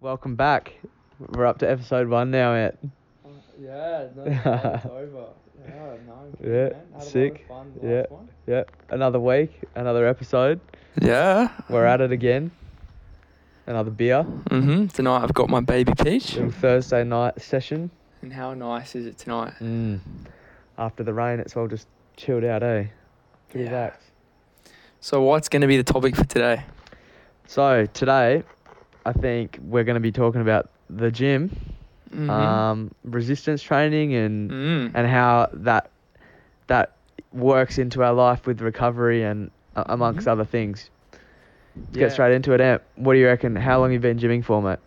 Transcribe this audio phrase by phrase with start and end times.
[0.00, 0.74] Welcome back.
[1.18, 2.78] We're up to episode one now, Ant.
[3.60, 5.26] Yeah, no, it's over.
[5.66, 6.70] Yeah, no, Yeah, man.
[6.70, 7.44] Had a lot of sick.
[7.48, 7.96] fun the Yeah.
[8.02, 8.28] last one.
[8.46, 10.60] Yeah, another week, another episode.
[11.00, 11.48] Yeah.
[11.68, 12.50] We're at it again.
[13.66, 14.24] Another beer.
[14.24, 14.86] Mm-hmm.
[14.86, 16.34] Tonight I've got my baby peach.
[16.36, 17.90] Little Thursday night session.
[18.22, 19.54] And how nice is it tonight?
[19.60, 20.00] Mm.
[20.78, 21.86] After the rain, it's all just
[22.16, 22.84] chilled out, eh?
[23.50, 23.70] Pretty Yeah.
[23.72, 24.08] relaxed.
[25.00, 26.62] So what's going to be the topic for today?
[27.46, 28.42] So today,
[29.08, 31.50] I think we're going to be talking about the gym,
[32.14, 32.28] Mhm.
[32.30, 34.90] um, resistance training, and Mm.
[34.94, 35.90] and how that
[36.66, 36.92] that
[37.32, 40.32] works into our life with recovery and uh, amongst Mhm.
[40.32, 40.90] other things.
[41.76, 42.00] Let's Yeah.
[42.00, 42.82] Get straight into it, Ant.
[42.96, 43.56] What do you reckon?
[43.56, 44.78] How long have you been gymming for, mate?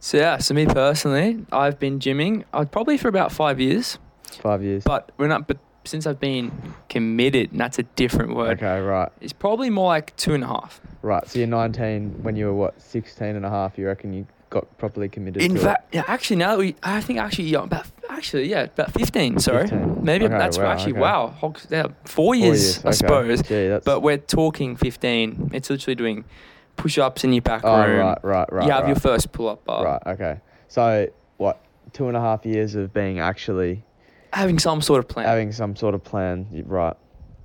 [0.00, 3.98] So yeah, so me personally, I've been gymming uh, probably for about five years,
[4.42, 4.82] Five years.
[4.84, 5.46] but we're not.
[5.46, 6.50] But since I've been
[6.88, 8.58] committed, and that's a different word.
[8.62, 9.08] Okay, right.
[9.20, 10.80] It's probably more like two and a half.
[11.02, 11.26] Right.
[11.28, 14.78] So you're 19 when you were what, 16 and a half, you reckon you got
[14.78, 18.48] properly committed In fact, yeah, actually now that we, I think actually yeah, about actually
[18.48, 19.38] yeah, about fifteen.
[19.40, 20.04] Sorry, 15.
[20.04, 21.00] maybe Okay, that's wow, actually okay.
[21.00, 22.96] wow, Hogs- yeah, four years, Four I okay.
[22.96, 23.42] suppose.
[23.42, 25.50] Gee, But we're talking 15.
[25.52, 26.24] It's literally doing
[26.76, 27.98] push ups in your back Oh, room.
[27.98, 28.66] right, right, right.
[28.66, 28.88] you have right.
[28.90, 29.84] your first pull up bar.
[29.84, 30.40] Right, okay.
[30.68, 31.60] So what,
[31.92, 33.82] two and a half years of being actually
[34.32, 35.26] Having some sort of plan.
[35.26, 36.96] having some sort of plan, right?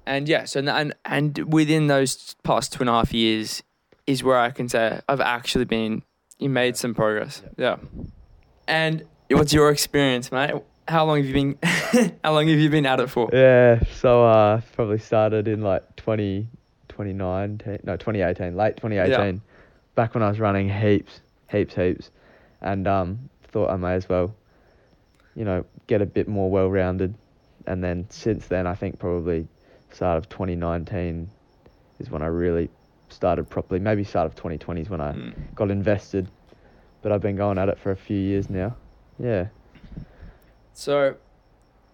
[0.05, 3.63] And yeah, so and, and within those past two and a half years
[4.07, 6.03] is where I can say I've actually been,
[6.39, 7.43] you made some progress.
[7.57, 7.77] Yeah.
[8.67, 10.51] And what's your experience, mate?
[10.87, 11.57] How long have you been,
[12.23, 13.29] how long have you been at it for?
[13.31, 16.47] Yeah, so uh, probably started in like 20,
[16.89, 19.39] 2019, no, 2018, late 2018, Yeah.
[19.95, 22.09] back when I was running heaps, heaps, heaps,
[22.61, 24.35] and um, thought I may as well,
[25.35, 27.13] you know, get a bit more well-rounded,
[27.67, 29.47] and then since then, I think probably
[29.91, 31.29] start of 2019
[31.99, 32.69] is when I really
[33.09, 33.79] started properly.
[33.79, 35.33] Maybe start of 2020 is when I Mm.
[35.55, 36.29] got invested,
[37.01, 38.75] but I've been going at it for a few years now.
[39.19, 39.47] Yeah,
[40.73, 41.15] So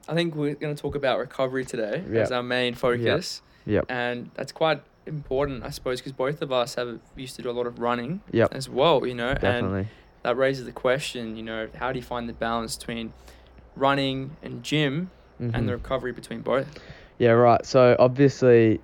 [0.07, 3.41] I think we're going to talk about recovery today as our main focus.
[3.65, 3.73] Yeah.
[3.79, 7.49] yep, and that's quite important, I suppose, because both of us have used to do
[7.49, 8.53] a lot of running Yep.
[8.53, 9.87] as well, you know, and definitely.
[10.23, 13.11] that raises the question, you know, how do you find the balance between
[13.75, 15.09] running and gym
[15.41, 15.51] Mhm.
[15.53, 16.79] and the recovery between both?
[17.19, 17.65] Yeah, right.
[17.65, 18.79] So obviously,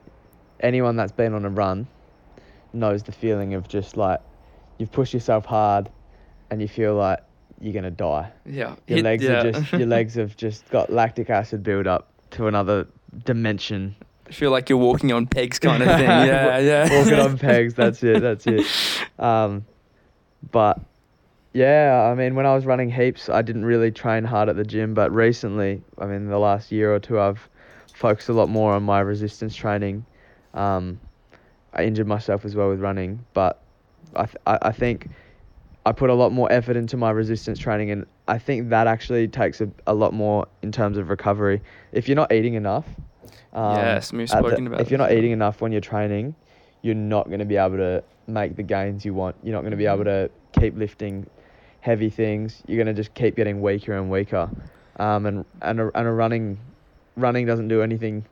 [0.60, 1.88] anyone that's been on a run
[2.74, 4.20] knows the feeling of just like
[4.78, 5.90] you've pushed yourself hard,
[6.50, 7.20] and you feel like
[7.62, 8.32] you're gonna die.
[8.46, 9.32] Yeah, Your Hit- legs yeah.
[9.44, 12.88] are just your legs have just got lactic acid build up to another
[13.26, 13.96] dimension.
[14.32, 16.06] feel like you're walking on pegs, kind of thing.
[16.10, 16.98] Yeah, yeah.
[17.00, 17.76] Walking on pegs.
[17.76, 18.22] That's it.
[18.22, 18.66] That's it.
[19.20, 19.66] Um,
[20.52, 20.80] but
[21.54, 24.64] yeah, I mean, when I was running heaps, I didn't really train hard at the
[24.64, 24.94] gym.
[24.96, 27.48] But recently, I mean, the last year or two, I've
[27.94, 30.06] focused a lot more on my resistance training.
[30.54, 31.00] Um,
[31.74, 33.62] I injured myself as well with running, but
[34.16, 35.10] I, th- I think
[35.86, 39.28] I put a lot more effort into my resistance training, and I think that actually
[39.28, 41.62] takes a, a lot more in terms of recovery.
[41.92, 42.86] If you're not eating enough,
[43.54, 46.36] um, Yes, we've at the- spoken about If you're not eating enough when you're training,
[46.82, 49.36] you're not going to be able to make the gains you want.
[49.44, 50.30] You're not going to be able to
[50.60, 51.26] keep lifting
[51.82, 52.62] heavy things.
[52.68, 54.50] You're going to just keep getting weaker and weaker.
[54.98, 56.60] Um, and and a, and a running
[57.16, 58.26] running doesn't do anything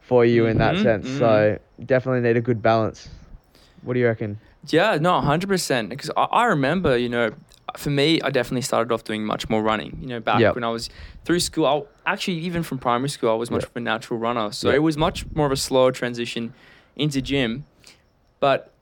[0.00, 1.10] for you in that Mhm, sense.
[1.10, 3.08] So definitely need a good balance.
[3.82, 4.38] What do you reckon?
[4.68, 5.88] Yeah, no, hundred percent.
[5.88, 7.30] Because I, I remember, you know,
[7.76, 9.96] for me, I definitely started off doing much more running.
[10.00, 10.54] You know, back Yep.
[10.56, 10.90] when I was
[11.24, 13.70] through school, I, actually even from primary school, I was much Yep.
[13.70, 14.52] of a natural runner.
[14.52, 14.76] So Yep.
[14.76, 16.52] it was much more of a slow transition
[16.96, 17.64] into gym.
[18.40, 18.72] But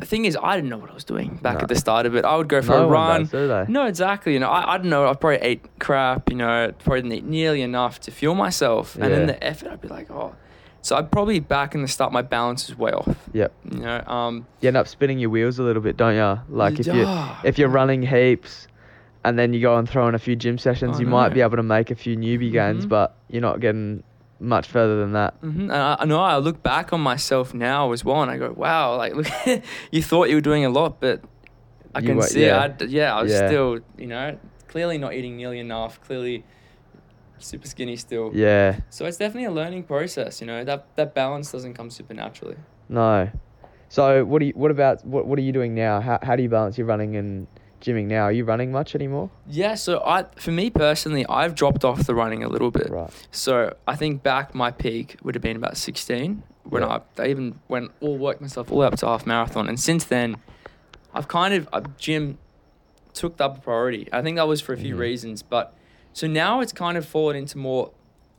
[0.00, 1.60] the thing is, I didn't know what I was doing back No.
[1.60, 2.24] at the start of it.
[2.24, 3.26] I would go for no a run.
[3.26, 3.68] does?
[3.68, 4.32] No, exactly.
[4.32, 5.06] You know, I, I don't know.
[5.06, 6.30] I probably ate crap.
[6.30, 9.08] You know, probably didn't eat nearly enough to fuel myself, and Yeah.
[9.10, 10.34] then the effort, I'd be like, oh.
[10.82, 13.28] So I'd probably back in the start, my balance is way off.
[13.34, 13.52] Yep.
[13.70, 16.40] You know, um, You end up spinning your wheels a little bit, don't you?
[16.48, 17.06] Like if you
[17.44, 18.66] if you're running heaps
[19.22, 21.42] and then you go and throw in a few gym sessions, I you might be
[21.42, 22.88] able to make a few newbie gains, Mhm.
[22.88, 24.02] but you're not getting
[24.40, 25.34] much further than that.
[25.40, 28.38] hmm And I, I know I look back on myself now as well, and I
[28.38, 29.26] go, "Wow, like look,
[29.90, 31.22] you thought you were doing a lot, but
[31.94, 32.58] I You can were- see, yeah.
[32.80, 33.46] I yeah, I was Yeah.
[33.48, 34.38] still, you know,
[34.68, 36.44] clearly not eating nearly enough, clearly
[37.38, 38.30] super skinny still.
[38.34, 38.80] Yeah.
[38.90, 40.64] So it's definitely a learning process, you know.
[40.64, 42.56] That that balance doesn't come supernaturally.
[42.88, 43.28] No.
[43.88, 46.00] So what do you, what about what what are you doing now?
[46.00, 47.46] How how do you balance your running and
[47.80, 48.22] gymming now?
[48.24, 49.30] Are you running much anymore?
[49.48, 52.90] Yeah, so I, for me personally, I've dropped off the running a little bit.
[52.90, 53.10] Right.
[53.30, 57.00] So I think back my peak would have been about 16 when Yeah.
[57.18, 59.68] I, I even went all worked myself all the way up to half marathon.
[59.68, 60.36] And since then,
[61.14, 62.38] I've kind of, I've gym
[63.14, 64.08] took the upper priority.
[64.12, 64.98] I think that was for a few Mhm.
[65.00, 65.42] reasons.
[65.42, 65.74] But
[66.12, 67.90] so now it's kind of fallen into more,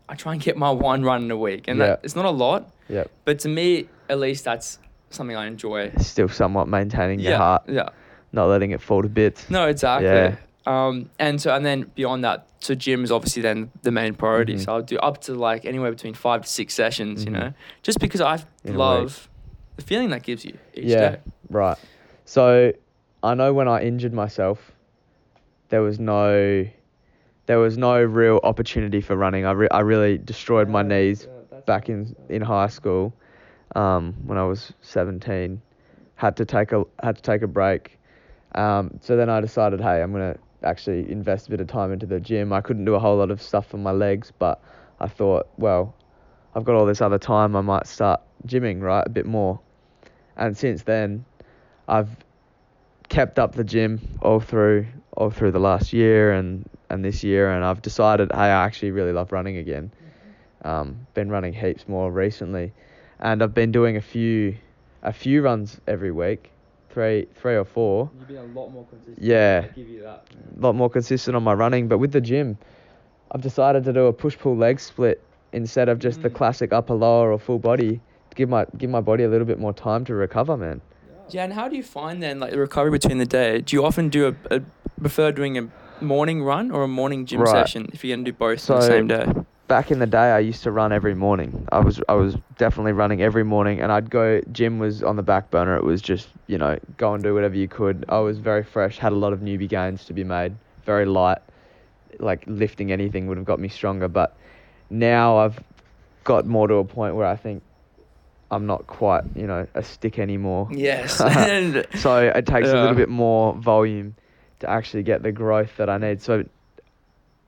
[0.08, 1.66] I try and get my one run in a week.
[1.68, 1.86] And Yeah.
[1.88, 3.10] that, it's not a lot, Yep.
[3.26, 4.80] but to me, at least that's
[5.10, 5.92] something I enjoy.
[6.00, 7.64] Still somewhat maintaining your yeah, heart.
[7.68, 7.90] Yeah.
[8.34, 9.50] Not letting it fall to bits.
[9.50, 10.08] No, exactly.
[10.08, 10.36] Yeah.
[10.66, 14.56] Um, and so and then beyond that, so gym is obviously then the main priority.
[14.56, 14.66] Mhm.
[14.66, 17.26] So I'll do up to like anywhere between five to six sessions.
[17.26, 17.40] You Mhm.
[17.40, 19.28] know, just because I In love
[19.78, 21.10] the feeling that gives you each Yeah.
[21.12, 21.18] day.
[21.50, 21.78] Right.
[22.26, 22.72] So
[23.24, 24.72] I know when I injured myself,
[25.70, 26.66] there was no,
[27.48, 29.46] there was no real opportunity for running.
[29.46, 31.28] I, re- I really destroyed my knees
[31.66, 33.14] back in in high school,
[33.76, 35.62] um, when I was 17.
[36.16, 37.98] Had to take a had to take a break.
[38.56, 42.06] Um, so then I decided, hey, I'm gonna actually invest a bit of time into
[42.06, 42.54] the gym.
[42.54, 44.62] I couldn't do a whole lot of stuff for my legs, but
[45.00, 45.96] I thought, well,
[46.54, 47.56] I've got all this other time.
[47.56, 49.60] I might start gymming right a bit more.
[50.36, 51.26] And since then,
[51.88, 52.10] I've
[53.10, 54.88] kept up the gym all through
[55.18, 58.92] all through the last year and and this year, and I've decided, hey, I actually
[58.92, 59.92] really love running again.
[60.64, 62.74] Um, been running heaps more recently,
[63.20, 64.58] and I've been doing a few
[65.02, 66.52] a few runs every week,
[66.94, 68.10] three three or four.
[68.18, 69.20] You've been a lot more consistent.
[69.22, 69.62] Yeah.
[69.68, 70.26] I'll give you that.
[70.58, 72.58] A lot more consistent on my running, but with the gym,
[73.32, 75.24] I've decided to do a push pull leg split
[75.54, 76.34] instead of just the Mm.
[76.36, 78.00] classic upper lower or full body.
[78.30, 80.82] To give my give my body a little bit more time to recover, man.
[81.30, 83.60] Yeah, and how do you find then like the recovery between the day?
[83.62, 84.62] Do you often do a, a
[85.00, 85.70] prefer doing a
[86.04, 87.50] morning run or a morning gym Right.
[87.52, 89.26] session if you're gonna do both on the same day?
[89.72, 91.66] Back in the day I used to run every morning.
[91.72, 95.24] I was I was definitely running every morning and I'd go gym was on the
[95.24, 95.78] back burner.
[95.78, 98.04] It was just, you know, go and do whatever you could.
[98.10, 101.38] I was very fresh, had a lot of newbie gains to be made, very light.
[102.20, 104.36] Like lifting anything would have got me stronger, but
[104.90, 105.58] now I've
[106.26, 107.64] got more to a point where I think
[108.52, 110.68] I'm not quite, you know, a stick anymore.
[110.70, 111.16] Yes.
[112.02, 114.16] So it takes a little bit more volume
[114.60, 116.22] to actually get the growth that I need.
[116.22, 116.44] So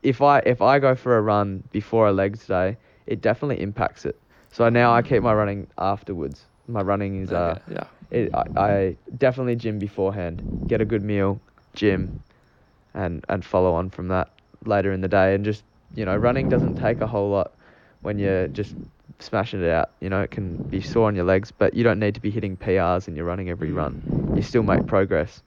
[0.04, 2.78] if I if I go for a run before a legs day,
[3.08, 4.20] it definitely impacts it.
[4.52, 6.46] So now I keep my running afterwards.
[6.68, 7.86] My running is uh, Okay, yeah.
[8.12, 10.44] it, I, I definitely gym beforehand.
[10.68, 11.42] Get a good meal,
[11.74, 12.14] gym,
[12.94, 14.30] and and follow on from that
[14.66, 15.36] later in the day.
[15.36, 15.64] And just
[15.96, 17.54] you know, running doesn't take a whole lot
[18.02, 18.76] when you're just
[19.20, 19.92] smashing it out.
[20.02, 22.32] You know, it can be sore on your legs, but you don't need to be
[22.32, 24.02] hitting PRs and you're running every run.
[24.34, 25.42] You still make progress.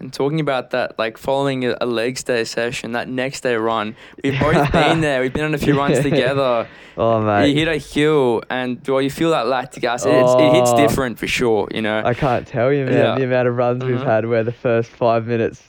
[0.00, 3.94] And talking about that, like following a, a legs day session, that next day run,
[4.24, 5.20] we've both been there.
[5.20, 6.66] We've been on a few runs together.
[6.96, 10.12] Oh man, You hit a hill, and well, you feel that lactic acid.
[10.14, 10.76] It's, it hits Oh.
[10.78, 11.68] different for sure.
[11.70, 12.02] You know.
[12.04, 13.14] I can't tell you, man, Yeah.
[13.14, 14.04] the amount of runs we've Mhm.
[14.06, 15.62] had where the first five minutes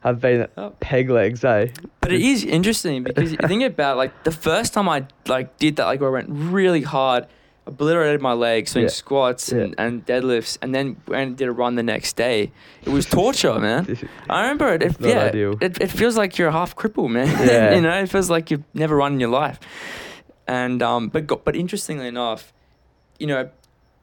[0.00, 0.74] have been Oh.
[0.80, 1.68] peg legs, eh?
[2.02, 5.76] But it is interesting because you think about like the first time I like did
[5.76, 7.26] that, like where I went really hard,
[7.66, 8.90] obliterated my legs doing Yeah.
[8.90, 12.50] squats and, and deadlifts, and then went and did a run the next day.
[12.82, 13.86] It was torture, man.
[14.30, 14.82] I remember it.
[14.82, 15.54] it yeah, ideal.
[15.60, 17.28] it, it feels like you're a half crippled, man.
[17.48, 17.74] Yeah.
[17.74, 19.60] you know, it feels like you've never run in your life.
[20.48, 22.52] And um, but but interestingly enough,
[23.18, 23.48] you know,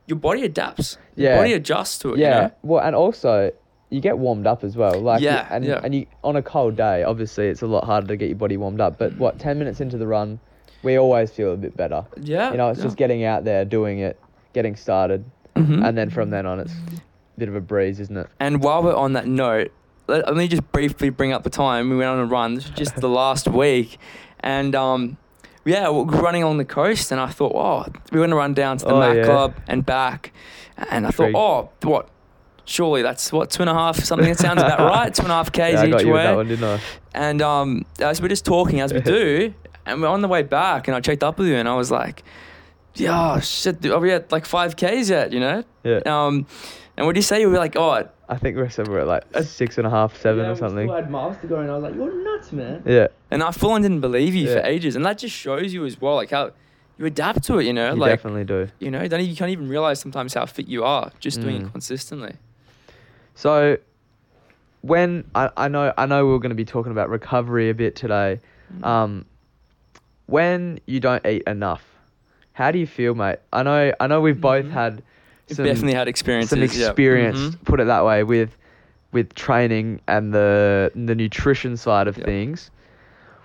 [0.07, 0.97] your body adapts.
[1.15, 1.37] Your Yeah.
[1.37, 2.19] body adjusts to it.
[2.19, 2.27] Yeah.
[2.35, 2.51] You know?
[2.63, 3.51] Well, and also
[3.89, 4.99] you get warmed up as well.
[5.01, 5.81] Like Yeah, and yeah.
[5.83, 8.55] and you on a cold day, obviously it's a lot harder to get your body
[8.55, 8.97] warmed up.
[8.97, 10.39] But what, ten minutes into the run,
[10.83, 12.05] we always feel a bit better.
[12.21, 12.51] Yeah.
[12.51, 12.85] You know, it's yeah.
[12.85, 14.19] just getting out there, doing it,
[14.53, 15.85] getting started, Mhm.
[15.87, 18.27] and then from then on, it's a bit of a breeze, isn't it?
[18.39, 19.71] And while we're on that note,
[20.07, 22.55] let, let me just briefly bring up the time we went on a run.
[22.55, 23.97] This was just the last week,
[24.39, 25.17] and um,
[25.65, 28.77] yeah, we were running along the coast, and I thought, oh, we're gonna run down
[28.77, 29.23] to the Oh, Mac yeah.
[29.25, 30.31] Club and back,
[30.77, 31.33] and I Intrigued.
[31.35, 32.09] thought, oh, what?
[32.65, 35.11] Surely that's what two and a half something that sounds about right.
[35.13, 36.21] Two and a half k's yeah, I got each way.
[36.23, 36.79] that one, didn't I?
[37.15, 39.53] And um, as we're just talking, as we do,
[39.89, 41.89] and we're on the way back, and I checked up with you, and I was
[41.91, 42.23] like,
[42.95, 45.31] yeah, shit, are we at like five k's yet?
[45.33, 45.63] You know?
[45.83, 45.99] Yeah.
[46.05, 46.45] Um,
[46.97, 47.39] and what do you say?
[47.41, 50.15] You were like, oh, I think we're somewhere at like Uh, six and a half,
[50.19, 50.87] seven yeah, or something.
[50.87, 53.51] Still had miles to go, and I was like, "You're nuts, man." Yeah, And I
[53.51, 56.31] full on didn't believe you for ages, and that just shows you as well, like
[56.31, 56.51] how
[56.97, 57.65] you adapt to it.
[57.65, 58.67] You know, you like definitely do.
[58.79, 61.63] you know, don't you can't even realize sometimes how fit you are just doing it
[61.63, 61.71] Mm.
[61.71, 62.33] consistently.
[63.35, 63.77] So,
[64.81, 67.73] when I, I know I know we are going to be talking about recovery a
[67.73, 68.39] bit today.
[68.77, 68.85] Mm.
[68.85, 69.25] Um,
[70.29, 71.83] when you don't eat enough,
[72.53, 73.39] how do you feel, mate?
[73.53, 74.71] I know I know we've both Mhm.
[74.71, 75.03] had
[75.47, 76.49] some definitely had experiences.
[76.51, 77.63] some experience, Mhm.
[77.65, 78.55] put it that way, with
[79.11, 82.25] with training and the the nutrition side of Yeah.
[82.25, 82.69] things.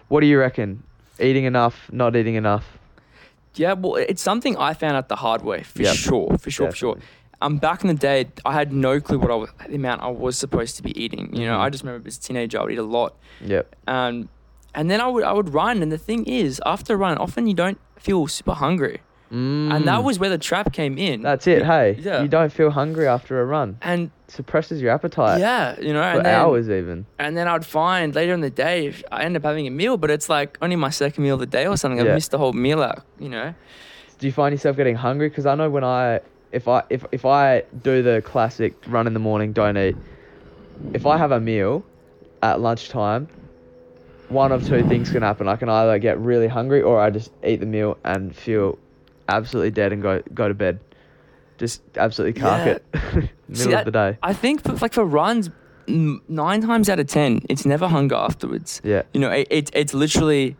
[0.08, 0.82] What do you reckon?
[1.20, 2.78] Eating enough, not eating enough?
[3.54, 5.94] Yeah, well, it's something I found out the hard way for Yep.
[5.94, 6.96] sure, for sure, for sure.
[7.40, 10.08] Um, back in the day, I had no clue what I was, the amount I
[10.08, 11.30] was supposed to be eating.
[11.34, 11.60] You know, Mhm.
[11.60, 13.14] I just remember as a teenager, I would eat a lot.
[13.44, 13.76] Yep.
[13.86, 14.28] Um,
[14.74, 17.46] and then I would I would run, and the thing is, after a run, often
[17.46, 19.00] you don't feel super hungry,
[19.30, 20.04] and that Mm.
[20.04, 21.22] was where the trap came in.
[21.22, 21.64] That's it.
[21.64, 22.22] Hey, Yeah.
[22.22, 23.78] you don't feel hungry after a run.
[23.82, 27.06] and Suppresses your appetite yeah, you know, for and then, hours even.
[27.18, 29.96] and then I'd find later in the day if I end up having a meal,
[29.96, 32.00] but it's like only my second meal of the day or something.
[32.00, 32.14] I've Yeah.
[32.14, 33.54] missed the whole meal out, you know.
[34.18, 35.28] Do you find yourself getting hungry?
[35.28, 36.20] Because I know when I
[36.52, 39.96] if I if if I do the classic run in the morning, don't eat.
[40.92, 41.84] if I have a meal
[42.42, 43.28] at lunchtime,
[44.28, 45.48] one of two things can happen.
[45.48, 48.78] I can either get really hungry or I just eat the meal and feel
[49.28, 50.80] absolutely dead and go go to bed.
[51.58, 52.72] Just absolutely cark Yeah.
[52.72, 52.84] it.
[53.48, 54.18] Middle See, of the day.
[54.22, 55.50] I think for, like for runs,
[55.86, 58.80] nine times out of ten, it's never hunger afterwards.
[58.84, 59.02] Yeah.
[59.12, 60.56] You know, it, it it's literally,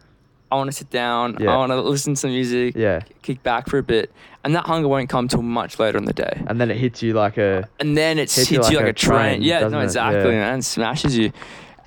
[0.52, 1.38] I want to sit down.
[1.40, 1.52] Yeah.
[1.52, 2.75] I want to listen to some music.
[2.76, 3.00] Yeah.
[3.23, 4.12] Kick back for a bit,
[4.44, 6.42] and that hunger won't come till much later in the day.
[6.47, 7.68] And then it hits you like a.
[7.80, 9.18] And then it hits, Hits you you like like, a a train.
[9.38, 9.85] train, Yeah, no, it?
[9.85, 10.40] exactly, Yeah.
[10.50, 10.62] man.
[10.62, 11.33] Smashes you.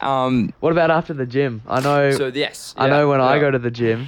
[0.01, 1.62] Um, What about after the gym?
[1.68, 2.12] I know.
[2.12, 4.08] so yes, I yeah, know when I go to the gym,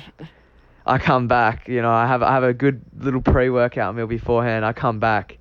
[0.85, 1.67] I come back.
[1.67, 4.65] You know, I have I have a good little pre-workout meal beforehand.
[4.65, 5.37] I come back,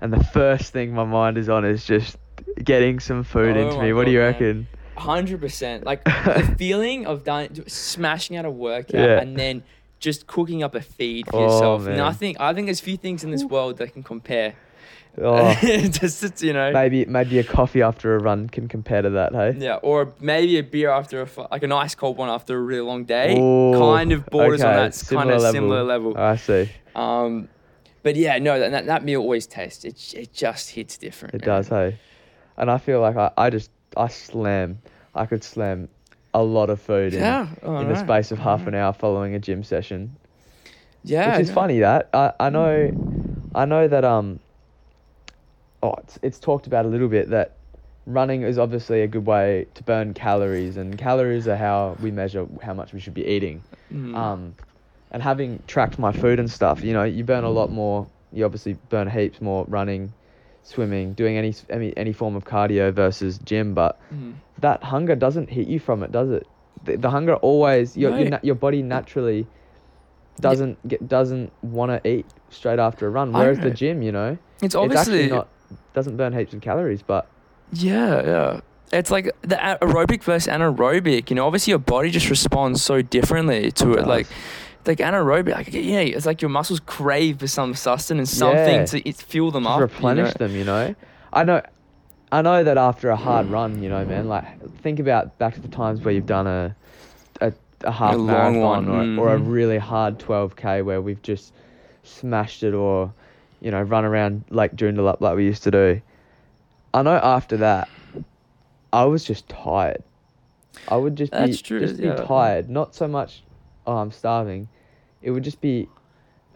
[0.00, 2.16] and the first thing my mind is on is just
[2.64, 3.92] getting some food Oh into me.
[3.92, 4.32] What do you man.
[4.32, 4.66] reckon?
[4.96, 5.84] Hundred percent.
[5.84, 9.20] Like the feeling of done, smashing out a workout Yeah.
[9.20, 9.62] and then
[10.00, 11.82] just cooking up a feed for Oh, yourself.
[11.84, 11.96] man.
[11.96, 12.36] Nothing.
[12.40, 14.54] I think there's few things in this world that can compare.
[15.20, 16.72] Oh, just it's, you know.
[16.72, 19.34] maybe maybe a coffee after a run can compare to that.
[19.34, 19.54] Hey.
[19.58, 22.60] Yeah, or maybe a beer after a fu- like an ice cold one after a
[22.60, 23.38] really long day.
[23.38, 26.16] Ooh, kind of borders on okay, that kind of similar level.
[26.16, 26.70] I see.
[26.94, 27.48] Um,
[28.02, 29.84] but yeah, no, that, that meal always tastes.
[29.84, 31.34] It it just hits different.
[31.34, 31.56] It man.
[31.56, 31.98] does, hey.
[32.56, 34.78] And I feel like I, I just I slam.
[35.14, 35.88] I could slam
[36.32, 39.34] a lot of food in, Yeah, oh, in the space of half an hour following
[39.34, 40.16] a gym session.
[41.04, 41.54] Yeah, which is no.
[41.54, 44.40] funny that I, I know I know that um
[45.82, 47.52] oh it's it's talked about a little bit that
[48.06, 52.46] running is obviously a good way to burn calories and calories are how we measure
[52.62, 53.62] how much we should be eating
[53.92, 54.14] Mm.
[54.16, 54.54] um
[55.10, 58.44] and having tracked my food and stuff you know you burn a lot more you
[58.44, 60.10] obviously burn heaps more running
[60.62, 64.34] swimming doing any any, any form of cardio versus gym but Mm.
[64.60, 66.46] that hunger doesn't hit you from it, does it?
[66.84, 69.46] The, the hunger always your your, na- your body naturally
[70.40, 73.32] doesn't get doesn't want to eat straight after a run.
[73.32, 75.48] Whereas the gym, you know, It's it's obviously actually not
[75.94, 77.26] doesn't burn heaps of calories, but
[77.72, 78.60] Yeah, yeah.
[78.92, 81.30] It's like the aerobic versus anaerobic.
[81.30, 83.96] You know, obviously your body just responds so differently to it.
[83.96, 84.06] does.
[84.06, 84.26] Like,
[84.86, 88.84] like anaerobic, like yeah, it's like your muscles crave for some sustenance, something Yeah.
[88.86, 89.76] to it, fuel them to up.
[89.78, 90.46] you replenish know?
[90.46, 90.94] them, you know.
[91.32, 91.62] I know,
[92.30, 94.44] I know that after a hard run, you know, man, like
[94.82, 96.76] think about back to the times where you've done a
[97.40, 97.52] a,
[97.84, 99.50] a half long marathon one, or, or a mhm.
[99.52, 101.54] really hard 12k where we've just
[102.02, 103.12] smashed it or
[103.62, 106.02] you know run around Lake Joondalup like we used to do.
[106.92, 107.88] I know after that,
[108.92, 110.02] I was just tired.
[110.88, 112.16] I would just be true, just be yeah.
[112.16, 113.42] tired, not so much.
[113.86, 114.68] Oh, I'm starving.
[115.22, 115.88] It would just be,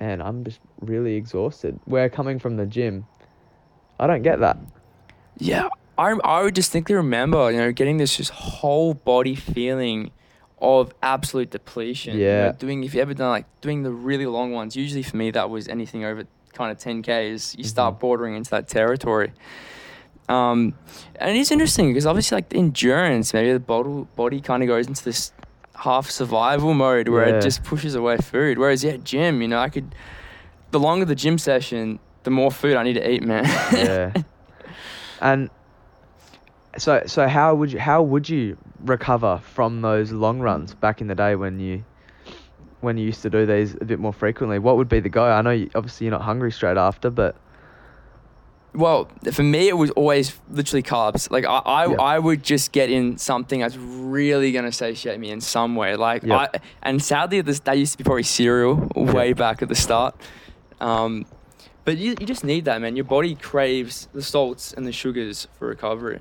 [0.00, 1.78] man, I'm just really exhausted.
[1.84, 3.06] Where coming from the gym,
[4.00, 4.58] I don't get that.
[5.38, 10.10] Yeah, I I would distinctly remember, you know, getting this just whole body feeling
[10.60, 12.16] of absolute depletion.
[12.16, 12.52] you know, Yeah.
[12.52, 14.74] doing if you ever done like doing the really long ones.
[14.76, 16.24] Usually for me that was anything over
[16.56, 17.54] kind of 10k's.
[17.56, 18.00] You start Mhm.
[18.00, 19.32] bordering into that territory.
[20.28, 20.74] Um,
[21.20, 24.88] and it's interesting because obviously like the endurance, maybe the bottle, body kind of goes
[24.88, 25.32] into this
[25.76, 27.36] half survival mode where Yeah.
[27.36, 28.58] it just pushes away food.
[28.58, 29.94] Whereas yeah, gym, you know, I could.
[30.72, 33.44] The longer the gym session, the more food I need to eat, man.
[33.72, 34.12] yeah.
[35.20, 35.48] And
[36.76, 41.06] so so how would you how would you recover from those long runs back in
[41.06, 41.84] the day when you
[42.80, 44.58] when you used to do these a bit more frequently?
[44.58, 45.24] What would be the go?
[45.24, 47.36] I know you, obviously you're not hungry straight after, but
[48.74, 51.30] Well, for me, it was always literally carbs.
[51.30, 51.84] Like I, I.
[52.14, 55.96] I would just get in something that's really gonna satiate me in some way.
[55.96, 56.28] Like.
[56.28, 56.48] I,
[56.82, 60.14] and sadly, this that used to be probably cereal way back at the start.
[60.80, 61.24] Um,
[61.86, 62.96] but you, you just need that, man.
[62.96, 66.20] Your body craves the salts and the sugars for recovery.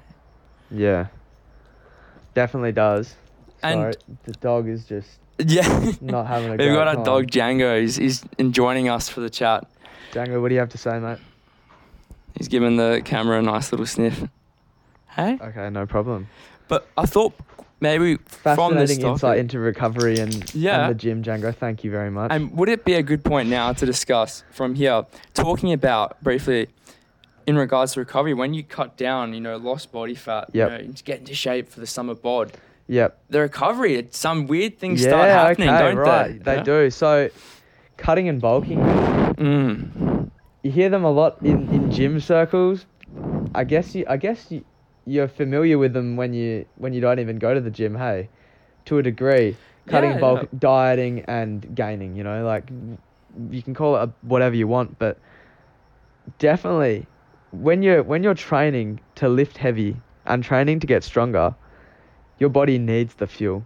[0.72, 1.08] yeah,
[2.34, 3.16] definitely does.
[3.64, 3.94] And- Sorry,
[4.24, 5.92] the dog is just Yeah.
[6.02, 7.04] not having a We've great got our time.
[7.04, 7.82] dog Django.
[7.82, 9.66] He's, he's joining us for the chat.
[10.14, 11.18] Django, what do you have to say, mate?
[12.38, 14.24] He's giving the camera a nice little sniff.
[15.10, 15.38] Hey.
[15.42, 16.28] Okay, no problem.
[16.68, 17.34] But I thought
[17.80, 20.86] maybe from this Fascinating insight into recovery and, Yeah.
[20.88, 21.54] and the gym, Django.
[21.56, 22.32] Thank you very much.
[22.32, 26.68] And would it be a good point now to discuss from here, talking about briefly
[27.48, 30.82] in regards to recovery, when you cut down, you know, lost body fat, Yep.
[30.82, 32.52] you know, to get into shape for the summer bod,
[32.88, 33.22] yep.
[33.30, 36.44] the recovery, some weird things yeah, start happening, okay, don't right.
[36.44, 36.56] they?
[36.58, 36.90] They do.
[36.90, 37.30] So,
[37.98, 38.80] cutting and bulking.
[38.80, 40.32] Mm.
[40.64, 42.86] you hear them a lot in, in gym circles.
[43.54, 44.64] I guess you I guess you,
[45.06, 47.96] you're familiar with them when you when you don't even go to the gym.
[47.96, 48.30] Hey,
[48.86, 49.56] to a degree,
[49.88, 50.60] cutting, Yeah, bulk, yeah.
[50.60, 52.16] dieting, and gaining.
[52.16, 52.70] You know, like
[53.50, 55.20] you can call it a, whatever you want, but
[56.40, 57.06] definitely
[57.52, 61.56] when you're when you're training to lift heavy and training to get stronger,
[62.40, 63.64] your body needs the fuel.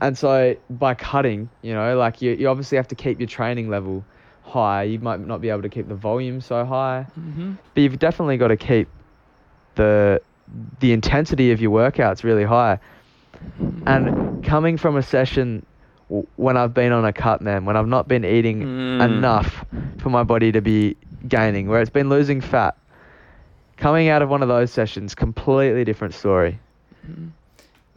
[0.00, 3.68] And so by cutting, you know, like you, you obviously have to keep your training
[3.70, 4.04] level
[4.42, 4.82] high.
[4.84, 8.36] You might not be able to keep the volume so high, hmm but you've definitely
[8.36, 8.88] got to keep
[9.76, 10.20] the
[10.80, 12.78] the intensity of your workout's really high.
[13.86, 15.64] And coming from a session
[16.36, 19.04] when I've been on a cut, man, when I've not been eating Mm.
[19.04, 19.64] enough
[19.98, 22.76] for my body to be gaining, where it's been losing fat,
[23.76, 26.58] coming out of one of those sessions, completely different story.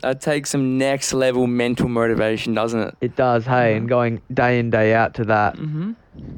[0.01, 2.95] That takes some next level mental motivation, doesn't it?
[3.01, 5.55] It does, hey, and going day in, day out to that.
[5.55, 5.91] Mm-hmm.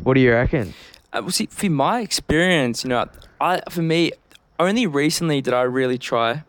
[0.04, 0.74] What do you reckon?
[1.12, 3.06] Uh, well, see, for my experience, you know,
[3.42, 4.12] I for me,
[4.60, 6.44] only recently did I really try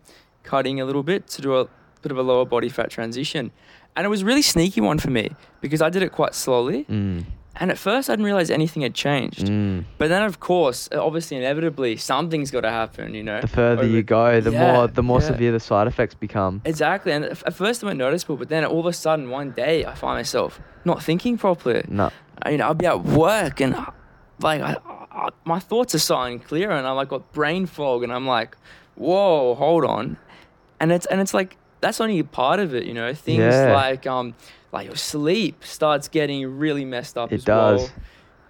[0.45, 1.67] cutting a little bit to do a
[2.03, 3.51] bit of a lower body fat transition,
[3.97, 6.85] and it was a really sneaky one for me because I did it quite slowly,
[6.85, 7.25] Mm.
[7.57, 9.47] And at first I didn't realize anything had changed.
[9.47, 9.85] Mm.
[9.99, 13.15] But then, of course, uh, obviously, inevitably, something's got to happen.
[13.15, 15.27] You know, The further over- you go, the Yeah, more the more yeah.
[15.27, 16.63] severe the side effects become.
[16.65, 19.85] Exactly, and at first it went noticeable, but then all of a sudden, one day,
[19.85, 21.83] I find myself not thinking properly.
[21.89, 22.11] No.
[22.43, 23.87] I- you know, I'll be at work and uh,
[24.41, 24.77] like I,
[25.13, 28.57] I, my thoughts are so unclear, and I'm like got brain fog, and I'm like,
[28.95, 30.17] whoa, hold on,
[30.79, 33.13] and it's and it's like that's only part of it, you know.
[33.15, 33.73] Things Yeah.
[33.75, 34.35] like um
[34.73, 37.91] like your sleep starts getting really messed up It as well, does.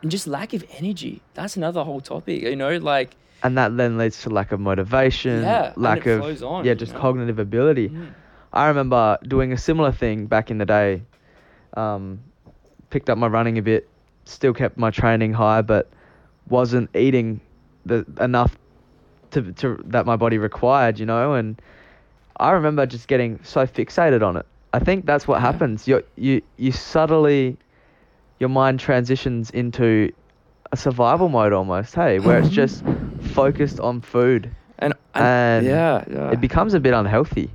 [0.03, 1.23] and just lack of energy.
[1.35, 3.17] That's another whole topic, you know, like.
[3.43, 6.77] And that then leads to lack of motivation, Yeah, lack it of on, yeah, you
[6.77, 7.00] just know?
[7.00, 7.89] cognitive ability.
[7.89, 8.12] mm,
[8.53, 11.03] I remember doing a similar thing back in the day.
[11.75, 12.21] Um,
[12.91, 13.89] picked up my running a bit,
[14.25, 15.89] still kept my training high, but
[16.49, 17.41] wasn't eating
[17.87, 18.59] the enough
[19.31, 21.33] to, to that my body required, you know.
[21.35, 21.62] And
[22.37, 24.45] I remember just getting so fixated on it.
[24.73, 25.47] I think that's what Yeah.
[25.53, 25.89] happens.
[25.89, 27.57] You you you subtly,
[28.39, 30.11] your mind transitions into
[30.73, 31.95] a survival mode almost.
[31.95, 32.85] Hey, where it's just
[33.35, 34.50] focused on food.
[34.79, 36.31] And, and, And yeah, yeah.
[36.33, 37.50] It becomes a bit unhealthy.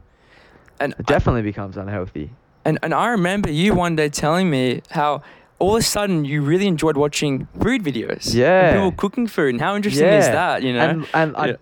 [0.79, 2.29] and It definitely becomes unhealthy.
[2.65, 5.21] And and I remember you one day telling me how
[5.59, 8.33] all of a sudden you really enjoyed watching food videos.
[8.35, 8.73] Yeah.
[8.73, 10.63] people cooking food, and how interesting is that?
[10.63, 10.79] You know.
[10.89, 11.55] And and I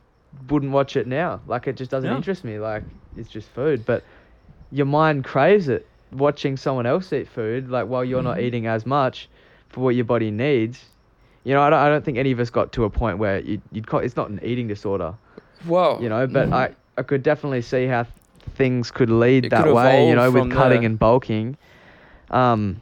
[0.50, 1.41] wouldn't watch it now.
[1.45, 2.17] Like it just doesn't Yeah.
[2.17, 2.57] interest me.
[2.57, 2.83] Like
[3.17, 3.86] it's just food.
[3.86, 4.03] But
[4.74, 5.86] your mind craves it.
[6.12, 8.42] Watching someone else eat food, like while you're not Mhm.
[8.44, 9.27] eating as much
[9.70, 10.86] for what your body needs.
[11.44, 13.40] You know, I don't, I don't think any of us got to a point where
[13.40, 15.14] you, you'd call it's not an eating disorder,
[15.66, 15.98] Whoa.
[16.01, 16.53] you know, but Mhm.
[16.53, 18.05] I, I could definitely see how
[18.55, 20.90] things could lead It that could way, you know, with cutting there.
[20.90, 21.57] and bulking.
[22.31, 22.79] Um,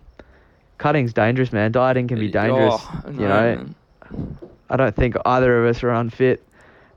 [0.77, 1.71] cutting's dangerous, man.
[1.71, 3.56] Dieting can be dangerous, Oh, you no, know.
[3.56, 4.38] man.
[4.69, 6.43] I don't think either of us are unfit,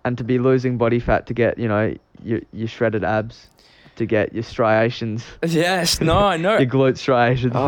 [0.05, 3.49] and to be losing body fat to get you know your your shredded abs,
[3.97, 6.01] to get your striations, Yes.
[6.01, 6.19] No.
[6.19, 6.59] I know.
[6.59, 7.67] your glute striations, Oh.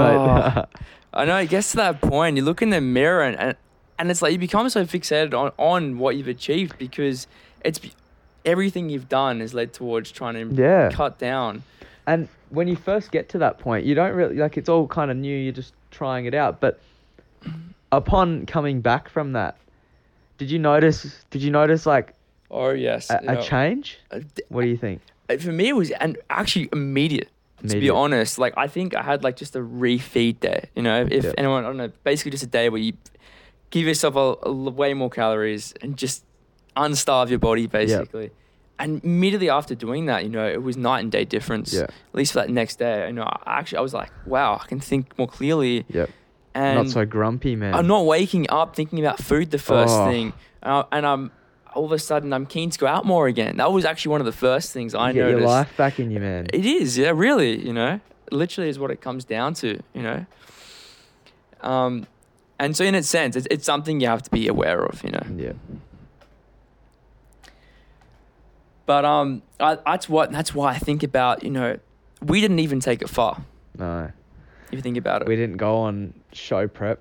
[0.55, 0.65] mate.
[1.15, 1.37] I know.
[1.39, 2.37] It gets to that point.
[2.37, 3.39] You look in the mirror and.
[3.39, 3.57] and
[3.99, 7.27] and it's like you become so fixated on, on what you've achieved because
[7.65, 7.81] it's
[8.45, 10.91] everything you've done has led towards trying to Yeah.
[10.93, 11.63] cut down.
[12.07, 15.11] and when you first get to that point, you don't really like it's all kind
[15.11, 15.35] of new.
[15.35, 16.79] You're just trying it out, but
[17.93, 19.57] upon coming back from that,
[20.39, 21.25] did you notice?
[21.31, 22.13] Did you notice like
[22.51, 23.11] Oh yes.
[23.11, 23.99] a, a change?
[24.11, 25.01] uh, What do you think?
[25.29, 27.29] Uh, for me it was and actually immediate,
[27.67, 31.07] to be honest like i think i had like just a refeed day you know
[31.11, 31.33] if Yeah.
[31.39, 32.93] anyone i don't know basically just a day where you
[33.71, 36.25] give yourself a way more calories and just
[36.77, 38.31] unstarve your body basically
[38.79, 41.83] and immediately after doing that you know it was night and day difference Yeah.
[41.85, 44.67] at least for that next day you know I actually i was like wow i
[44.67, 46.11] can think more clearly Yep.
[46.55, 47.75] and Not so grumpy, man.
[47.75, 50.05] i'm not waking up thinking about food the first Oh.
[50.11, 51.31] thing and, I, and i'm
[51.77, 54.21] all of a sudden i'm keen to go out more again that was actually one
[54.21, 56.47] of the first things i You get noticed your life back in you, man.
[56.53, 58.01] it is, yeah, really, you know.
[58.33, 60.27] Literally is what it comes down to, you know.
[61.61, 62.07] Um
[62.59, 65.11] and so in a sense, it's, it's something you have to be aware of, you
[65.11, 65.23] know.
[65.37, 65.53] Yeah.
[68.87, 71.79] But um I, that's what that's why I think about, you know,
[72.23, 73.43] we didn't even take it far,
[73.79, 74.11] No.
[74.71, 75.29] if you think about it.
[75.29, 77.01] We didn't go on show prep.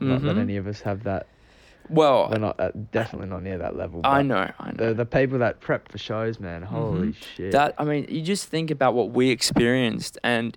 [0.00, 0.40] Not that Mhm.
[0.40, 1.26] any of us have that.
[1.88, 4.00] Well, they're not at, definitely not near that level.
[4.04, 4.88] I know, I know.
[4.88, 6.62] The the people that prep for shows, man.
[6.62, 7.52] Holy shit.
[7.52, 10.56] That I mean, you just think about what we experienced and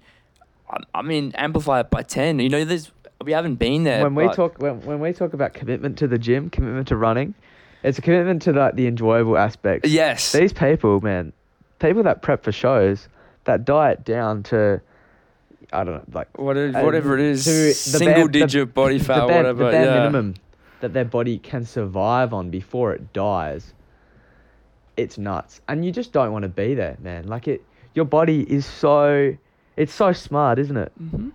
[0.69, 2.39] I, I mean, amplify it by 10.
[2.39, 2.91] You know, there's
[3.23, 4.03] we haven't been there.
[4.03, 7.33] when we talk when, when we talk about commitment to the gym, commitment to running,
[7.83, 9.89] it's a commitment to like the enjoyable aspects.
[9.89, 10.31] Yes.
[10.31, 11.33] These people, man,
[11.79, 13.07] people that prep for shows,
[13.45, 14.81] that diet down to,
[15.71, 18.73] I don't know, like Whatever, uh, whatever it is, to the single bare- the- digit
[18.73, 19.65] body fat, the bare, whatever.
[19.65, 19.99] the bare yeah.
[19.99, 20.35] minimum
[20.81, 23.73] that their body can survive on before it dies.
[24.97, 27.27] It's nuts, and you just don't want to be there, man.
[27.27, 27.61] Like it,
[27.93, 29.35] your body is so,
[29.75, 30.91] it's so smart, isn't it?
[31.01, 31.29] Mm-hmm.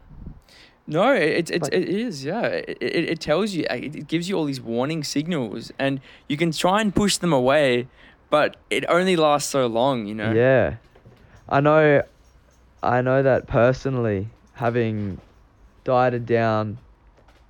[0.86, 2.46] No, it, it, Like- it is, yeah.
[2.46, 6.36] It, it, it tells you, it it gives you all these warning signals, and you
[6.36, 7.86] can try and push them away,
[8.30, 10.32] but it only lasts so long, you know?
[10.32, 10.76] Yeah,
[11.48, 12.02] I know,
[12.82, 15.20] I know that personally, having
[15.84, 16.78] dieted down,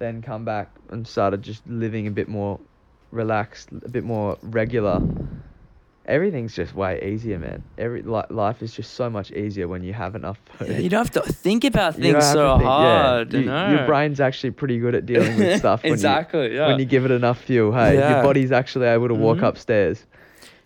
[0.01, 2.59] then come back and started just living a bit more
[3.13, 5.01] relaxed, a bit more regular.
[6.07, 7.63] everything's just way easier, man.
[7.79, 10.69] Every li- life is just so much easier when you have enough food.
[10.69, 13.33] Yeah, you don't have to think about things so think- hard.
[13.33, 13.71] You- you know?
[13.71, 15.83] Your brain's actually pretty good at dealing with stuff.
[15.85, 16.55] when you- exactly.
[16.57, 16.67] yeah.
[16.69, 17.71] when you give it enough fuel.
[17.73, 18.15] Hey, Yeah.
[18.15, 19.49] your body's actually able to walk Mhm.
[19.49, 20.05] upstairs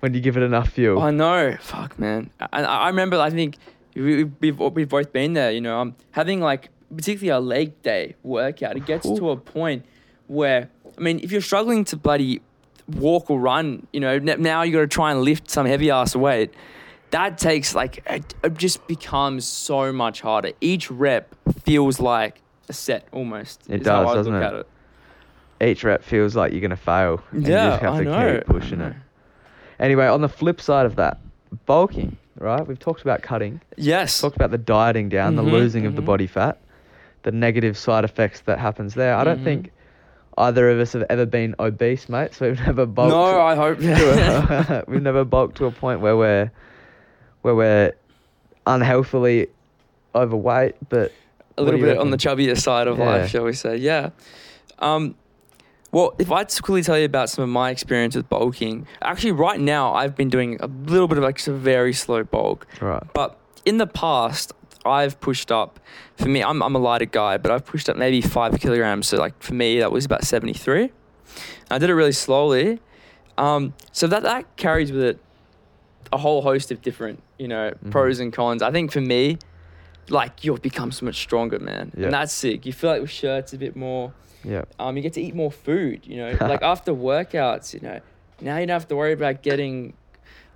[0.01, 1.03] when you give it enough fuel.
[1.03, 1.57] I know.
[1.61, 2.31] Fuck, man.
[2.53, 3.19] And I I remember.
[3.19, 3.57] I think
[3.95, 5.51] we, we've we've both been there.
[5.51, 8.77] You know, um, having like particularly a leg day workout.
[8.77, 9.85] It gets to a point
[10.27, 12.41] where I mean, if you're struggling to bloody
[12.89, 15.91] walk or run, you know, n- now you got to try and lift some heavy
[15.91, 16.53] ass weight.
[17.11, 20.53] That takes like it, it just becomes so much harder.
[20.61, 23.63] Each rep feels like a set almost.
[23.69, 24.53] It does, doesn't it?
[25.61, 25.71] It.
[25.71, 27.23] Each rep feels like you're gonna fail.
[27.31, 28.35] And Yeah, you just have I to know.
[28.39, 28.95] keep pushing it.
[29.79, 31.19] Anyway, on the flip side of that,
[31.67, 32.67] bulking, right?
[32.67, 34.21] We've talked about cutting, Yes.
[34.23, 36.07] We've talked about the dieting down, Mhm, the losing of the mhm.
[36.07, 36.59] body fat,
[37.25, 39.15] the negative side effects that happens there.
[39.17, 39.45] I don't Mhm.
[39.45, 39.71] think
[40.39, 42.35] either of us have ever been obese, mate.
[42.35, 43.11] So we've never bulked.
[43.11, 43.79] No, I hope.
[43.81, 46.51] to a- we've never bulked to a point where we're
[47.43, 47.93] where we're
[48.67, 49.49] unhealthily
[50.15, 51.13] overweight, but
[51.59, 53.05] a little bit on the chubbier side of Yeah.
[53.05, 53.77] life, shall we say?
[53.77, 54.11] Yeah.
[54.79, 55.15] Um,
[55.93, 59.61] well, if I quickly tell you about some of my experience with bulking, actually, right
[59.61, 63.03] now I've been doing a little bit of like a very slow bulk, right.
[63.13, 64.53] but in the past
[64.85, 65.81] I've pushed up.
[66.17, 69.09] For me, I'm I'm a lighter guy, but I've pushed up maybe five kilograms.
[69.09, 70.91] So like for me, that was about seventy three.
[71.71, 72.81] I did it really slowly.
[73.39, 75.19] Um, so that that carries with it
[76.13, 77.91] a whole host of different, you know, Mhm.
[77.91, 78.63] pros and cons.
[78.63, 79.39] I think for me,
[80.09, 82.05] like you'll become so much stronger, man, Yeah.
[82.05, 82.65] and that's sick.
[82.67, 84.13] You feel like with shirts a bit more.
[84.45, 84.63] Yeah.
[84.79, 86.03] Um, you get to eat more food.
[86.07, 88.01] You know, like after workouts, you know,
[88.41, 89.95] now you don't have to worry about getting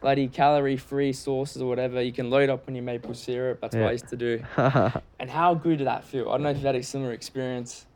[0.01, 2.01] bloody calorie-free sauces or whatever.
[2.03, 3.61] You can load up on your maple syrup.
[3.61, 4.43] That's what I used to do.
[5.21, 6.29] And how good did that feel?
[6.29, 7.87] I don't know if you've had a similar experience.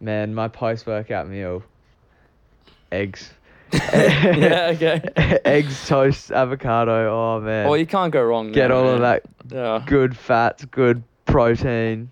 [0.00, 1.62] Man, my post workout meal
[2.90, 3.30] eggs.
[3.72, 4.72] yeah.
[4.74, 5.00] Okay.
[5.46, 7.10] eggs, toast, avocado.
[7.10, 7.66] Oh man.
[7.68, 8.52] Well, you can't go wrong.
[8.52, 9.82] Get there, all of that Yeah.
[9.86, 12.10] good fats, good protein,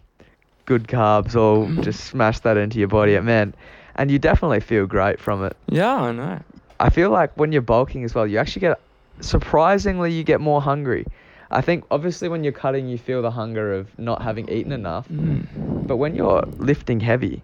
[0.64, 3.54] good carbs, all just smash that into your body, man.
[3.96, 5.54] And you definitely feel great from it.
[5.68, 6.40] Yeah, I know.
[6.78, 8.80] I feel like when you're bulking as well, you actually get
[9.20, 11.06] surprisingly you get more hungry.
[11.50, 15.09] I think obviously when you're cutting, you feel the hunger of not having eaten enough.
[15.09, 15.87] Mm.
[15.87, 17.42] But when you're lifting heavy,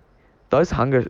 [0.50, 1.06] those hunger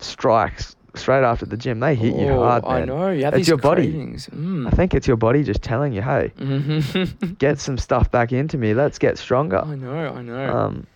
[0.00, 3.10] strikes straight after the gym, they hit you Oh, hard, I know.
[3.10, 3.92] You have It's these your body.
[3.92, 4.66] Mm.
[4.66, 7.38] I think it's your body just telling you, hey, Mhm.
[7.38, 8.72] get some stuff back into me.
[8.72, 9.58] Let's get stronger.
[9.58, 10.14] I know.
[10.14, 10.56] I know.
[10.58, 10.86] Um,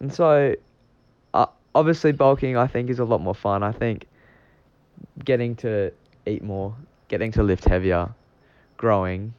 [0.00, 0.54] and so,
[1.34, 3.62] uh, obviously, bulking I think is a lot more fun.
[3.62, 4.06] I think
[5.24, 5.92] getting to
[6.26, 6.74] eat more,
[7.10, 8.08] getting to lift heavier,
[8.78, 9.34] growing,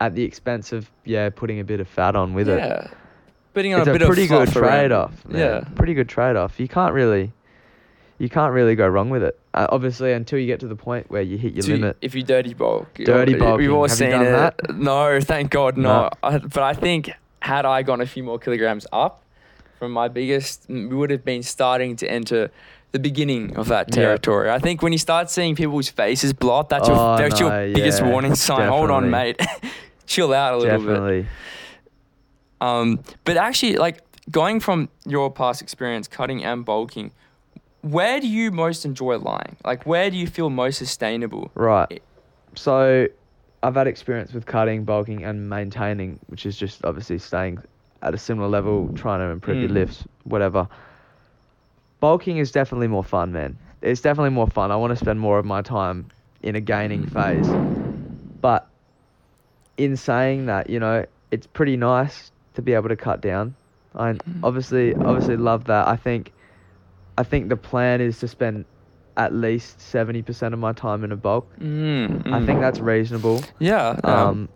[0.00, 2.58] at the expense of yeah putting a bit of fat on with it.
[2.58, 2.88] yeah.
[3.54, 4.70] Putting on It's a a, bit pretty of good around.
[4.70, 5.12] trade-off.
[5.28, 5.60] Yeah.
[5.76, 6.58] pretty good trade-off.
[6.58, 7.32] You can't really,
[8.18, 9.38] you can't really go wrong with it.
[9.52, 11.98] Uh, obviously, until you get to the point where you hit your you- limit.
[12.00, 12.94] If you dirty bulk.
[12.94, 13.58] Dirty bulk.
[13.58, 14.24] We've all Have seen it.
[14.24, 14.74] that?
[14.74, 15.82] No, thank God No.
[15.92, 16.18] not.
[16.22, 19.22] I, but I think had I gone a few more kilograms up
[19.78, 22.50] from my biggest, we would have been starting to enter
[22.92, 24.02] the beginning of that Yeah.
[24.02, 24.50] territory.
[24.50, 27.48] I think when you start seeing people's faces blow up, that's your, Oh, that's no,
[27.64, 28.68] your biggest warning sign.
[28.68, 29.40] Hold on, mate.
[30.06, 30.86] Chill out a little bit.
[30.86, 31.26] Definitely.
[32.60, 34.00] Um, but actually, like
[34.30, 37.10] going from your past experience cutting and bulking,
[37.80, 39.56] where do you most enjoy lying?
[39.64, 41.50] Like, where do you feel most sustainable?
[41.54, 42.02] Right.
[42.54, 43.08] So,
[43.62, 47.58] I've had experience with cutting, bulking, and maintaining, which is just obviously staying
[48.02, 49.74] at a similar level, trying to improve your Mm.
[49.74, 50.68] lifts, whatever.
[52.02, 53.56] Bulking is definitely more fun, man.
[53.80, 54.72] It's definitely more fun.
[54.72, 56.10] I want to spend more of my time
[56.42, 57.46] in a gaining phase.
[58.40, 58.66] But
[59.76, 63.54] in saying that, you know, it's pretty nice to be able to cut down.
[63.94, 65.86] I obviously obviously love that.
[65.86, 66.32] I think
[67.16, 68.64] I think the plan is to spend
[69.16, 71.46] at least 70% of my time in a bulk.
[71.60, 72.60] Mm, I think mm.
[72.60, 73.44] that's reasonable.
[73.60, 73.90] yeah.
[74.02, 74.48] Um,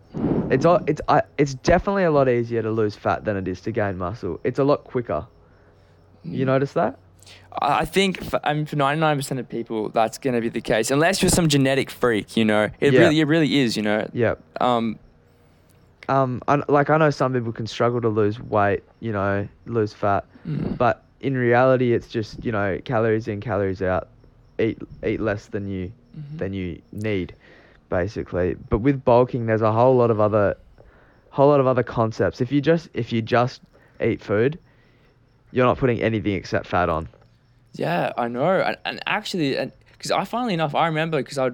[0.51, 3.71] it's it's I, it's definitely a lot easier to lose fat than it is to
[3.71, 4.41] gain muscle.
[4.43, 5.25] It's a lot quicker.
[6.25, 6.47] You Mm.
[6.47, 6.99] notice that?
[7.61, 10.91] I think for, I mean, for 99% of people, that's going to be the case,
[10.91, 12.37] unless you're some genetic freak.
[12.37, 12.99] You know, it Yeah.
[13.01, 13.75] really, it really is.
[13.75, 14.07] You know.
[14.13, 14.35] Yeah.
[14.61, 14.99] Um.
[16.09, 19.91] Um, I, like I know some people can struggle to lose weight, you know, lose
[19.93, 20.77] fat, mm.
[20.77, 24.07] but in reality, it's just you know calories in, calories out.
[24.59, 26.37] Eat eat less than you Mhm.
[26.37, 27.33] than you need,
[27.89, 28.55] basically.
[28.69, 30.55] But with bulking, there's a whole lot of other,
[31.29, 32.39] whole lot of other concepts.
[32.41, 33.61] If you just if you just
[34.01, 34.57] eat food,
[35.51, 37.09] you're not putting anything except fat on.
[37.77, 41.51] Yeah, I know, and, and actually, and because I finally enough, I remember because I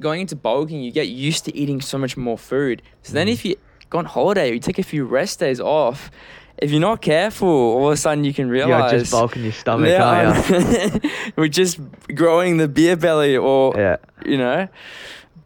[0.00, 2.82] going into bulking, you get used to eating so much more food.
[3.02, 3.32] So then, Mm.
[3.32, 3.56] if you
[3.90, 6.10] go on holiday, you take a few rest days off.
[6.58, 9.52] If you're not careful, all of a sudden you can realize You're just bulking your
[9.52, 11.00] stomach, you?
[11.36, 11.78] we're just
[12.14, 13.96] growing the beer belly, or Yeah.
[14.24, 14.68] you know.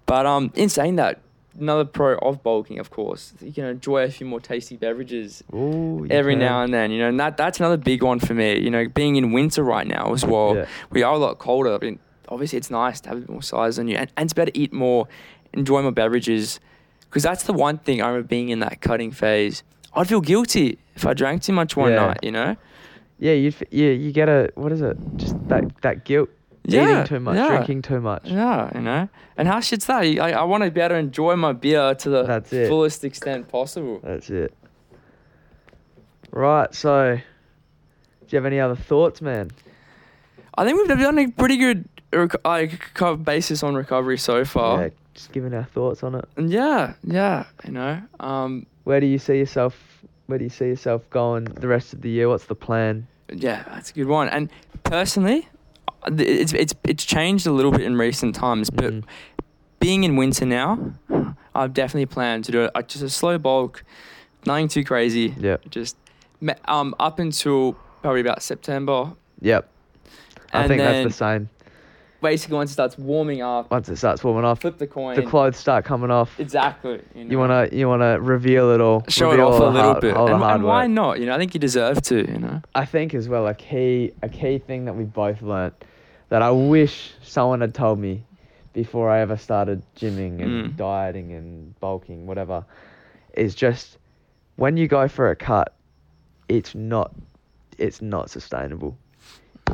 [0.06, 1.20] But um, in saying that,
[1.58, 6.06] another pro of bulking, of course, you can enjoy a few more tasty beverages Ooh,
[6.10, 6.40] every can.
[6.40, 6.90] now and then.
[6.90, 8.58] You know, and that that's another big one for me.
[8.60, 10.66] You know, being in winter right now as well, Yeah.
[10.90, 11.74] we are a lot colder.
[11.74, 14.26] I mean, obviously, it's nice to have a bit more size on you, and, and
[14.26, 15.08] it's better to eat more,
[15.52, 16.60] enjoy more beverages,
[17.02, 19.62] because that's the one thing I remember being in that cutting phase.
[19.94, 22.06] I'd feel guilty if I drank too much one Yeah.
[22.06, 22.18] night.
[22.22, 22.56] You know.
[23.18, 24.96] Yeah, you yeah you get a what is it?
[25.16, 26.28] Just that that guilt.
[26.68, 27.48] Yeah, Eating too much, yeah.
[27.48, 28.22] drinking too much.
[28.24, 29.08] Yeah, you know.
[29.36, 30.02] And how shit's that?
[30.02, 34.00] I, I want to be able to enjoy my beer to the fullest extent possible.
[34.02, 34.52] That's it.
[36.32, 37.22] Right, so do
[38.28, 39.52] you have any other thoughts, man?
[40.58, 41.88] I think we've done a pretty good
[42.44, 42.80] like
[43.24, 44.82] basis on recovery so far.
[44.82, 46.24] Yeah, just giving our thoughts on it.
[46.36, 48.02] Yeah, yeah, you know.
[48.18, 50.02] Um, Where do you see yourself?
[50.26, 52.28] Where do you see yourself going the rest of the year?
[52.28, 53.06] What's the plan?
[53.32, 54.28] yeah, that's a good one.
[54.28, 54.50] And
[54.84, 55.48] personally,
[56.06, 59.04] it's it's it's changed a little bit in recent times, but Mhm.
[59.80, 60.78] being in winter now,
[61.54, 62.70] I've definitely planned to do it.
[62.74, 63.84] Like just a slow bulk,
[64.46, 65.34] nothing too crazy.
[65.38, 65.68] Yep.
[65.70, 65.96] Just
[66.66, 69.12] um up until probably about September.
[69.40, 69.68] Yep.
[70.52, 71.48] I And think that's the same.
[72.22, 75.16] basically once it starts warming up, Once it starts warming off, flip the coin.
[75.16, 76.38] the clothes start coming off.
[76.40, 77.00] exactly.
[77.14, 77.30] You, know?
[77.30, 79.04] You wanna you wanna reveal it all.
[79.08, 81.18] show it off a little hard- bit, and, and why not?
[81.20, 82.16] You know, I think you deserve to.
[82.30, 82.62] You know.
[82.74, 85.74] I think as well a key a key thing that we both learnt
[86.28, 88.24] that I wish someone had told me
[88.72, 90.76] before I ever started gymming and Mm.
[90.76, 92.64] dieting and bulking whatever
[93.34, 93.98] is just
[94.56, 95.72] when you go for a cut
[96.48, 97.12] it's not
[97.78, 98.96] it's not sustainable.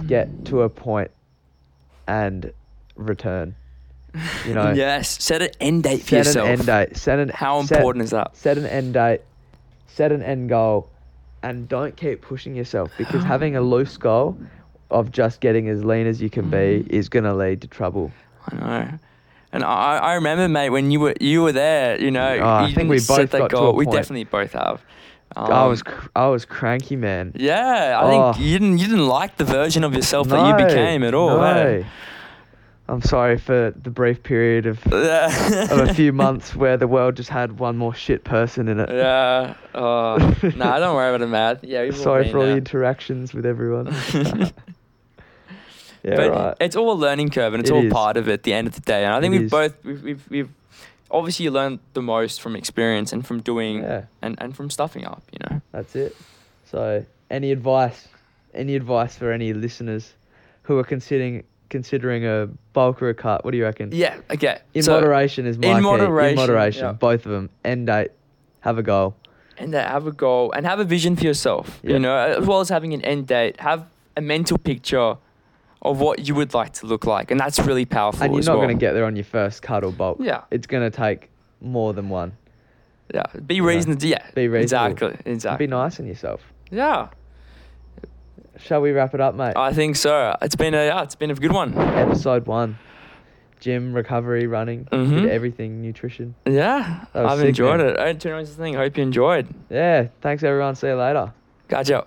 [0.06, 1.10] Get to a point
[2.08, 2.52] and
[2.96, 3.54] return.
[4.46, 6.46] You know, yes, set an end date for set yourself.
[6.46, 6.96] an end date.
[6.96, 8.36] Set an How set- important is that?
[8.36, 9.20] set an end date,
[9.86, 10.88] set an end goal,
[11.42, 14.36] and don't keep pushing yourself because having a loose goal
[14.92, 18.12] of just getting as lean as you can be is gonna lead to trouble.
[18.50, 18.88] I know.
[19.54, 22.00] And I, I remember, mate, when you were you were there.
[22.00, 23.68] You know, Oh, I think we both got to goal.
[23.70, 24.80] a We definitely both have.
[25.36, 27.32] I Um, was cr- I was cranky, man.
[27.36, 28.32] Yeah, I Oh.
[28.32, 31.42] think you didn't you didn't like the version of yourself that you became at all.
[31.42, 31.78] eh?
[31.78, 31.84] No.
[32.88, 37.30] I'm sorry for the brief period of of a few months where the world just
[37.30, 38.90] had one more shit person in it.
[38.90, 39.54] Yeah.
[39.74, 40.16] Oh,
[40.56, 41.58] nah, don't worry about it, man.
[41.62, 43.94] Yeah, Sorry for all the interactions with everyone.
[46.02, 46.56] yeah, but right.
[46.60, 47.92] it's all a learning curve, and it's It all is.
[47.92, 48.32] part of it.
[48.32, 49.50] At the end of the day, and I think It we've is.
[49.50, 50.48] both we've, we've we've
[51.10, 54.04] obviously learned the most from experience and from doing Yeah.
[54.22, 55.22] and and from stuffing up.
[55.32, 55.60] You know.
[55.72, 56.16] That's it.
[56.70, 58.08] So, any advice?
[58.54, 60.14] Any advice for any listeners
[60.64, 63.44] who are considering considering a bulk or a cut?
[63.44, 63.90] What do you reckon?
[63.92, 64.16] Yeah.
[64.30, 64.58] Okay.
[64.74, 65.82] In so, moderation is my in key.
[65.82, 66.92] moderation, In moderation, yeah.
[66.92, 67.48] both of them.
[67.64, 68.10] End date.
[68.60, 69.14] Have a goal.
[69.58, 71.80] and uh, have a goal and have a vision for yourself.
[71.82, 71.92] Yeah.
[71.94, 73.84] You know, as well as having an end date, have
[74.16, 75.16] a mental picture
[75.82, 78.22] of what you would like to look like, and that's really powerful.
[78.22, 78.66] And you're not well.
[78.66, 80.18] going to get there on your first cut or bulk.
[80.20, 80.42] Yeah.
[80.50, 81.28] It's going to take
[81.60, 82.32] more than one.
[83.12, 83.24] Yeah.
[83.46, 84.04] Be reasonable.
[84.04, 84.24] Yeah.
[84.34, 84.92] Be reasonable.
[84.92, 85.32] Exactly.
[85.32, 85.66] Exactly.
[85.66, 86.40] Be nice on yourself.
[86.70, 87.08] Yeah.
[88.58, 89.54] Shall we wrap it up, mate?
[89.56, 90.36] I think so.
[90.40, 91.76] It's been a yeah, it's been a good one.
[91.76, 92.78] Episode one.
[93.60, 95.22] Gym, recovery, running, Mhm.
[95.22, 96.34] did everything, nutrition.
[96.46, 97.04] Yeah.
[97.14, 97.90] I've sick, enjoyed man.
[97.90, 97.98] it.
[98.00, 98.74] I don't know the thing.
[98.74, 99.46] Hope you enjoyed.
[99.70, 100.08] Yeah.
[100.20, 100.74] Thanks, everyone.
[100.74, 101.32] See you later.
[101.68, 102.06] Gotcha.